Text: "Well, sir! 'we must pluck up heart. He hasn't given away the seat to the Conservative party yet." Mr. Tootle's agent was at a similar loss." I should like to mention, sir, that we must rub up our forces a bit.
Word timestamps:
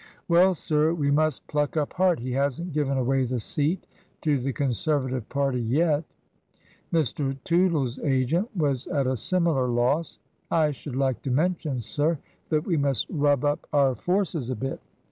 "Well, 0.27 0.55
sir! 0.55 0.95
'we 0.95 1.11
must 1.11 1.45
pluck 1.45 1.77
up 1.77 1.93
heart. 1.93 2.17
He 2.21 2.31
hasn't 2.31 2.73
given 2.73 2.97
away 2.97 3.23
the 3.23 3.39
seat 3.39 3.85
to 4.23 4.39
the 4.39 4.51
Conservative 4.51 5.29
party 5.29 5.59
yet." 5.61 6.03
Mr. 6.91 7.37
Tootle's 7.43 7.99
agent 7.99 8.49
was 8.57 8.87
at 8.87 9.05
a 9.05 9.15
similar 9.15 9.67
loss." 9.67 10.17
I 10.49 10.71
should 10.71 10.95
like 10.95 11.21
to 11.21 11.29
mention, 11.29 11.81
sir, 11.81 12.17
that 12.49 12.65
we 12.65 12.77
must 12.77 13.11
rub 13.11 13.45
up 13.45 13.67
our 13.71 13.93
forces 13.93 14.49
a 14.49 14.55
bit. 14.55 14.81